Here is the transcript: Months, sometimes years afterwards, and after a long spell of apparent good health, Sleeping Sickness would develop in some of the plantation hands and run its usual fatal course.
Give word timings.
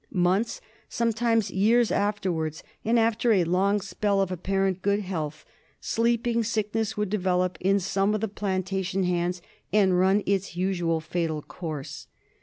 Months, 0.11 0.61
sometimes 0.89 1.51
years 1.51 1.91
afterwards, 1.91 2.63
and 2.83 2.97
after 2.97 3.31
a 3.33 3.43
long 3.43 3.79
spell 3.81 4.19
of 4.19 4.31
apparent 4.31 4.81
good 4.81 5.01
health, 5.01 5.45
Sleeping 5.79 6.43
Sickness 6.43 6.97
would 6.97 7.11
develop 7.11 7.55
in 7.61 7.79
some 7.79 8.15
of 8.15 8.21
the 8.21 8.27
plantation 8.27 9.03
hands 9.03 9.43
and 9.71 9.99
run 9.99 10.23
its 10.25 10.55
usual 10.55 11.01
fatal 11.01 11.43
course. 11.43 12.07